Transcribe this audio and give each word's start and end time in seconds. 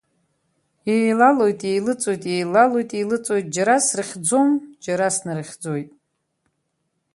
Еилалоит, 0.95 1.59
еилыҵуеит, 1.71 2.23
еилалоит, 2.33 2.89
еилыҵуеит, 2.97 3.45
џьара 3.53 3.75
срыхьӡом, 3.85 4.49
џьара 4.83 5.07
снарыхьӡоит. 5.15 5.89